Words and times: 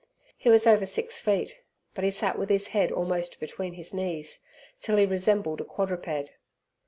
He 0.35 0.49
was 0.49 0.65
over 0.65 0.87
six 0.87 1.19
feet, 1.19 1.59
but 1.93 2.03
he 2.03 2.09
sat 2.09 2.39
with 2.39 2.49
his 2.49 2.69
head 2.69 2.91
almost 2.91 3.39
between 3.39 3.73
his 3.75 3.93
knees, 3.93 4.39
till 4.79 4.97
he 4.97 5.05
resembled 5.05 5.61
a 5.61 5.63
quadruped. 5.63 6.31